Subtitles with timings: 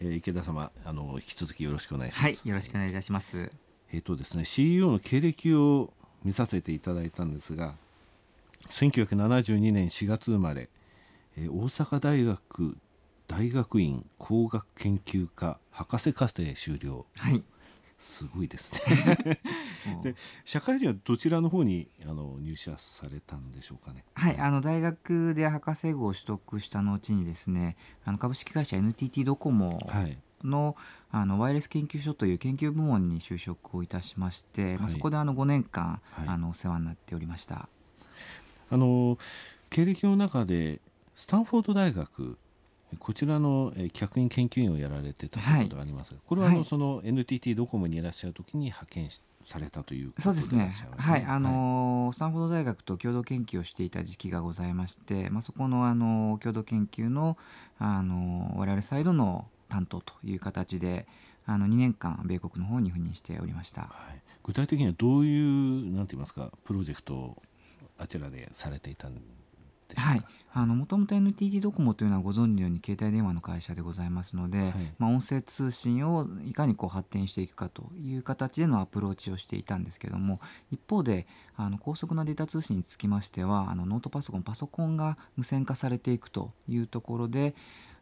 [0.00, 2.24] えー、池田様あの引き続きよろしくお願いします。
[2.24, 3.50] はい、よろしくお願いいたします。
[3.92, 5.92] えっ、とですね CEO の経歴を
[6.24, 7.74] 見させていただいたんですが
[8.70, 10.68] 1972年4月生まれ、
[11.36, 12.76] えー大阪大学
[13.26, 17.44] 大学院工学研究科博士課程修了はい。
[17.98, 19.40] すごいですね。
[20.02, 24.04] で社会人はどちらの方にあの入社されたんでしょうかね？
[24.14, 30.18] はい、あの大学で博士号を取得した後にですね、あの株式会社 NTT ドコモはい。
[30.44, 30.76] の,、
[31.10, 34.92] あのワイヤレス研究所という研究部門に就職をいたしまして、まあ、はい。
[34.92, 36.28] そこであの5年間、はい。
[36.28, 37.68] あのお世話になっておりました。
[38.70, 39.18] あの
[39.70, 40.80] 経歴の中で
[41.16, 42.38] スタンフォード大学
[42.98, 46.64] こちらのえー客員研究員をやられてたということがありますが、これはあの、はい。
[46.64, 50.72] その NTT ドコモにいらっしゃる時に派遣しされたというそうですね。
[50.96, 57.36] はい、あのースタンフォード大学と共同研究をしていた時期がございまして、まあ、そこのあの共同研究の
[57.78, 61.06] あの我々サイドの担当という形で、
[61.46, 63.82] あの2年間米国の方に赴任しておりました。
[63.82, 67.42] はい、具体的にはどういうなんて言いますかプロジェクトを
[67.96, 69.37] あちらでされていたんでしょうか
[69.96, 70.22] はい、
[70.52, 74.72] あのもともと NTT ドコモというのはご存知のように携帯電話の会社でございますので、はい。
[74.98, 87.54] まあ、音声通信をいかにこう発展していくかという形でのアプローチをしていたんですけども一方であの高速なデータ通信につきましてはあのノートパソコンパソコンが無線化されていくというところで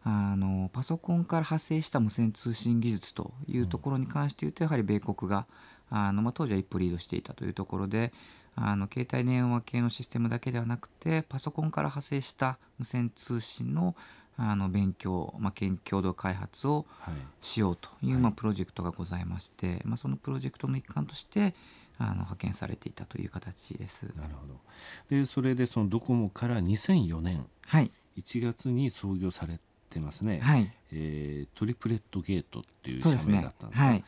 [0.03, 5.47] あのパソコンから発生した無線通信技術というところに関して言うとやはり米国が
[5.91, 8.13] あの、まあ、当時は一歩リードしていたというところで
[8.57, 13.95] あの携帯電話系のシステムだけではなくてパソコンから派生した無線通信の
[14.39, 17.15] あの勉強、まあ、研共同開発をはい。
[17.41, 18.23] しようという、はい。
[18.23, 21.55] まあ、プロジェクトがございまして、まあ、そのプロジェクトの一環として
[21.99, 24.03] あの派遣されていたという形です。
[24.15, 24.61] なるほど。
[25.09, 29.59] でそれでそのドコモから2004年はい、1月に創業され
[29.91, 34.05] てますね、はい、えートリプレットゲートっていう社名だったんですがはい、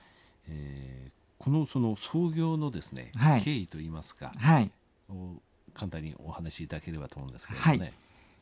[0.49, 3.43] えーこのその創業のですね、はい。
[3.43, 4.73] 経緯といいますかはい。
[5.09, 5.35] を
[5.75, 7.93] 簡単にお話しいただければと思うんですけれどもね、はい。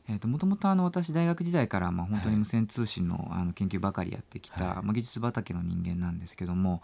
[0.09, 2.39] えー、ともともとあの私大学時代からまあ本当にはい。
[2.39, 4.75] 無線通信のあの研究ばかりやってきた、はい。
[4.83, 6.81] まあ、技術畑の人間なんですけども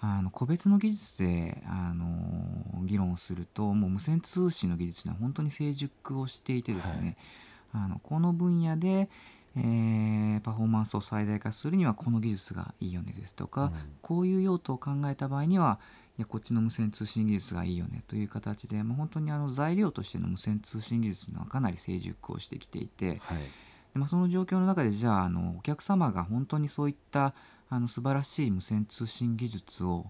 [0.00, 7.18] あの個別の技術であの議論をするともう無線通信の技術には本当に成熟をしていてですね、
[7.72, 9.10] あのこの分野で、
[9.56, 13.72] えーパフォーマンスを最大化するにはこの技術がいいよねですとか、うん。
[14.02, 15.78] こういう用途を考えた場合には
[16.18, 23.38] いやこっちの無線通信技術がいいよねという形で、まあ、本当にあの材料としての無線通信技術のはかなり成熟をしてきていて、はい。
[23.92, 27.34] でまあ、その状況の中でじゃああのお客様が本当にそういった
[27.68, 30.06] あの素晴らしい無線通信技術を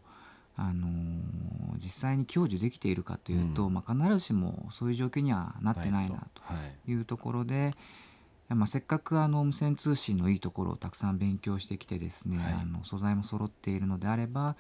[0.57, 0.89] あの
[1.77, 3.75] 実際に享受できているかというと、うん。
[3.75, 6.55] まあ、必ずしもそういう状況にはなってないなとは
[6.87, 6.91] い。
[6.91, 7.75] いうところで、
[8.55, 12.53] まあ、せっかくあの無線通信のいいところをたくさん勉強してきてですね、はい。
[12.62, 14.56] あの素材も揃っているのであれば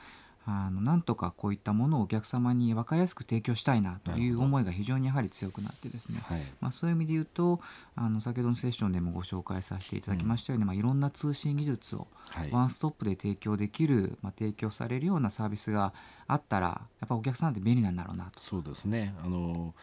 [0.46, 6.42] あのなんとかこういったものをお客様に分かりやすく提供したいなという思いが非常にやはり強くなってですね、はい。
[6.60, 7.60] まあ、そういう意味で言うと
[7.94, 12.50] あの先ほどのセッションでもご紹介させていただきましたように、まあ、いろんな通信技術をはい。
[12.52, 15.92] ワンストップで提供できる、まあ、提供されるようなサービスが
[16.26, 18.40] あったらやっぱお客さんって便利なんだろうなと。
[18.40, 19.14] そうですね。
[19.24, 19.74] あの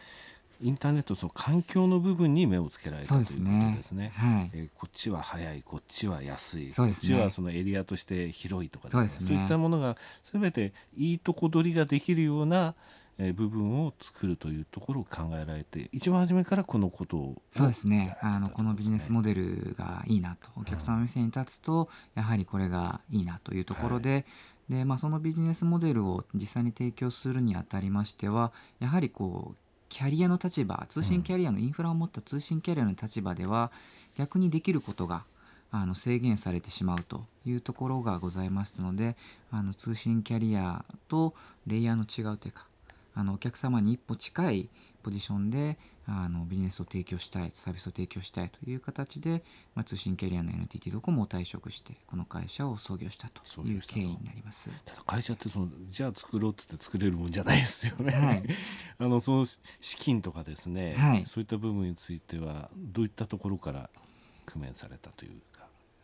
[0.60, 3.74] インターネットその環境の部分に目をつけられたということですね。
[3.76, 4.12] ですね。
[4.14, 4.50] はい。
[4.52, 6.72] えーこっちは早いこっちは安い、ね。
[6.76, 9.26] こっちはそのエリアとして広いとかですね。
[9.26, 9.96] そういったものが
[10.32, 12.74] 全ていいとこ取りができるような、
[13.18, 18.16] えー部分を作るというところを考えられて一番初めからこのことをそうですね。
[18.20, 24.24] あのこのビジネスモデルがいいなとお客様目線に立つとやはりこれがいいなというところで,、
[24.68, 33.70] でまあ、そのビジネスモデルを実際に提供するにあたりましてはやはりこうキャリアの立場通信キャリアのインフラを持った通信キャリアの立場では
[34.16, 35.24] 逆にできることが
[35.70, 39.16] あの制限されてしまうというところがございますので
[39.50, 41.34] あの通信キャリアと
[41.66, 42.66] レイヤーの違うというか
[43.14, 44.68] あのお客様に一歩近い
[45.02, 45.78] ポジションで
[46.10, 49.42] あのビジネスを提供したいサービスを提供したいという形で、
[49.74, 54.70] まあ、通信キャリアの NTT ドコモを退職してこの会社を創業したという経緯になります。
[54.86, 58.12] ただ会社ってそのじゃあ作ろうっつって作れるもんじゃないですよね。
[58.12, 58.42] はい
[58.98, 59.60] あのその資
[59.98, 63.90] 金とかですね、はいそういった部分についてはどういったところから
[64.46, 65.57] 工面されたというか。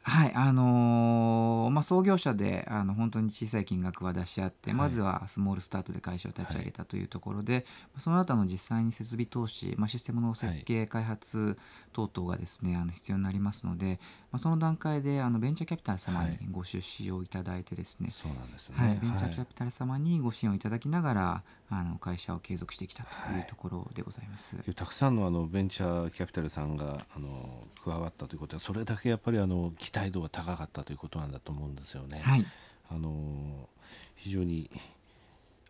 [0.07, 4.77] はいあのーまあ、創業者であの本当に小さい金額は出し合って、はい。
[4.77, 7.65] まずはスモールスタートで会社を立ち上げたというところで、
[7.99, 11.59] その後の実際に設備投資、まあ、システムの設計、開発
[11.95, 13.99] 等々がですねあの必要になりますので、
[14.35, 18.75] まあ、その段階であのベンチャーキャピタル様にはいご出資をいただいてですね、そうなんですね。
[18.77, 24.57] はいベンチャーキャはいピタル様にご支援をいただきながらあの会社を継続してきたというところでございます。
[24.75, 32.21] たくさんのあのベンチャーキャピタルさんがあの加わったということはそれだけやっぱりあの期待度が高かったということなんだと思うんですよね。
[32.25, 32.45] はい、
[32.91, 33.69] あの
[34.17, 34.69] 非常に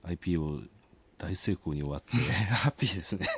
[0.04, 0.66] IPO
[1.18, 2.16] 大成功に終わって
[2.48, 3.28] ハッピーですね。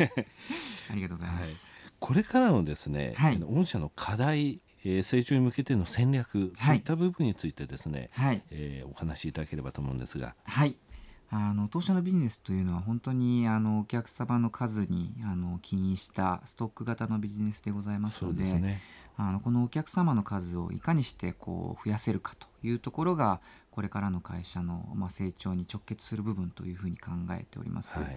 [0.88, 1.74] ありがとうございます。
[1.98, 10.76] これからのですね、はい御社の課題、えー成長に向けての戦略、はいそういった部分についてですね、はい、えーお話しいただければと思うんですが、はい。
[11.28, 18.80] あの当社のビジネスというのは本当にあのお客様の数にあの起因したストック型のビジネスでございますそのでね。
[19.18, 23.40] あのこのお客様の数をいかにしてこう増やせるかというところが
[23.70, 27.98] これからの会社の、まあ、成長に直結する部分というふうに考えております。
[27.98, 28.16] はい。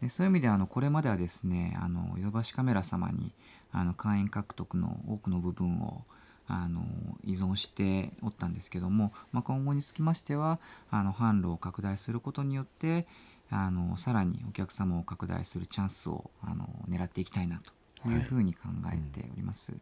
[0.00, 3.32] でそういう意味であのこれまではですねあのヨドバシカメラ様に
[3.72, 6.04] あの会員獲得の多くの部分を
[6.46, 6.82] あの
[7.24, 10.60] 依存しておったんですけども、まあ、今後につきましては
[10.90, 13.06] あの販路を拡大することによって
[13.50, 17.62] あのさらにお客様を拡大するチャンスをあの狙っていきたいな
[18.02, 19.72] というふうに考えております。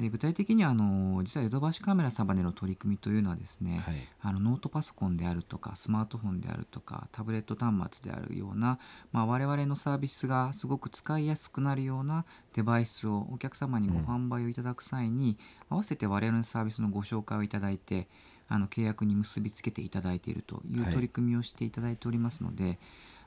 [0.00, 3.96] で具体的にはあの実はヨドバシカメラ様での取り組みというのはですね、はい。
[4.20, 8.78] あのノートパソコンであるとかスマートフォンであるとかタブレット端末であるような、
[9.12, 12.24] まあ、我々のサービスがすごく使いやすくなるような
[12.54, 15.38] デバイスをお客様にごうん販売をいただく際に、
[15.68, 18.08] 合わせて我々のサービスのご紹介をいただいて
[18.48, 22.78] あの契約に結びつけていただいているというはい取り組みをしていただいておりますので、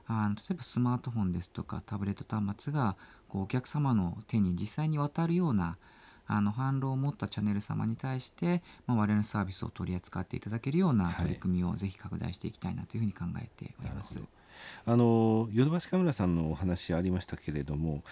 [0.07, 2.97] あの例えばスマートフォンですとかタブレット端末が
[3.29, 5.77] こうお客様の手に実際に渡るような
[6.33, 14.15] あの販路を持ったチャンネル様に対して、まあ、我々のサービスを取り扱っていただけるようなはい取り組みをぜひ拡大していきたいなというふうに考えております。
[14.15, 14.27] なる
[14.85, 18.03] あのヨドバシカメラさんのお話ありましたけれども、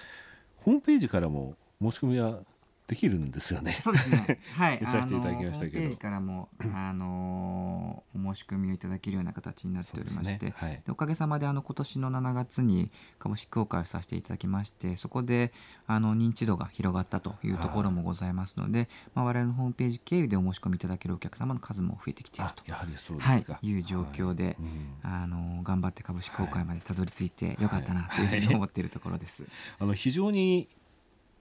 [0.57, 2.39] ホームページからも申し込みは
[2.87, 3.79] できるんですよね。
[3.81, 4.39] そうですね。
[4.53, 4.79] はい。
[4.81, 7.70] 見 させていただきましたけどあのホームページからもあの
[8.15, 10.81] お申し込みをいただけるような形になっておりまして、ねはい。
[10.85, 15.51] でおかげさまであの今年の7月に株式公開をさせていただきましてそこで
[15.87, 29.45] あの認知度が広がったというところもございますので、まあ、我々のホームページ経由でお申し込みいただけるお客様の数も増えてきていると、あやはりそうですはいか。、いう状況で、はいうんあの頑張って株式公開までたどり着いてよかったなというふうに思っているところです。
[29.79, 30.67] あの非常に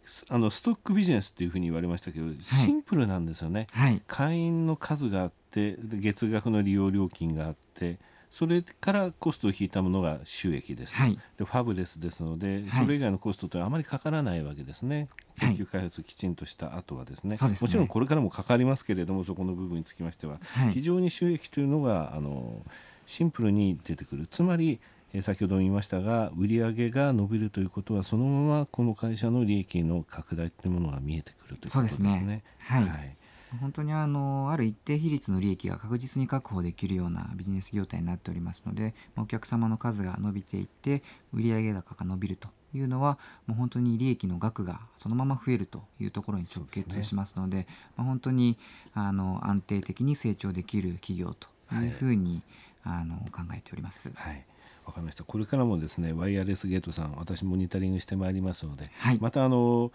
[0.06, 3.66] すあのストックビジネスっていうふうに言われましたけど、シンプルなんですよね。
[3.72, 7.98] はい、会員の数があってで月額の利用料金があって
[8.30, 11.18] それからコストを引いたものが収益です、はい。
[11.36, 12.84] でファブレスですので、はい。
[12.84, 15.08] それ以外のコストというのはあまりかからないわけですね。
[15.40, 15.56] はい。
[15.56, 17.56] 研究開発をきちんとした後はですね,、ですね。
[17.60, 20.74] もちろんこれからもかかりますけれどもそこの部分につきましては、はい。
[20.74, 22.64] 非常に収益というのがあの
[23.04, 24.28] シンプルに出てくる。
[24.30, 24.78] つまり
[25.12, 32.18] えー先ほども言いましたが売上が伸びるということはそのままこの会社の利益の拡大というものが見えてくるということですね。
[32.20, 32.44] すね。
[32.60, 32.84] はい。
[32.84, 33.16] はい
[33.58, 41.02] 本当にあのある一定比率の利益が確実に確保できるようなビジネス業態になっておりますので、まあお客様の数が伸びていって
[41.32, 47.66] 売上高が伸びるというのはもう本当に利益の額がそのまま増えるというところに直結しますので
[47.96, 48.58] まあ本当に
[48.94, 52.42] あの安定的に成長できる企業というふうに、
[52.82, 54.10] あの考えております。
[54.14, 54.44] はい、
[54.86, 55.24] わかりました。
[55.24, 59.92] これからもですね、ワイヤレスゲートさん、私モニタリングしてまいりますので、はいまたあの、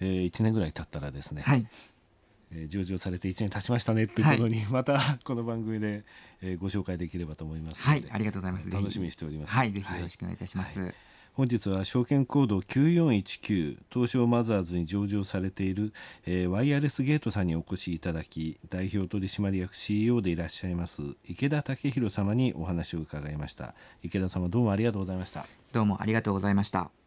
[0.00, 1.66] えー、1年ぐらい経ったらですね、はい、
[2.52, 6.04] えー上場されて1年経ちましたねっていうことに、またこの番組で、
[6.42, 8.70] えーご紹介できればと思いますはい、ありがとうございます。
[8.70, 9.52] 楽しみにしております。
[9.52, 10.80] はい、ぜひよろしくお願いいたします。
[10.80, 10.94] はい
[11.34, 15.92] 本日は証券コード9419東証マザーズに上場されている、
[16.26, 26.99] えーワイヤレスゲートさんにお越しいただき代表取締役 CEO でいらっしゃいます池田武弘様にお話を伺いました池田様どうもありがとうございましたどうもありがとうございました。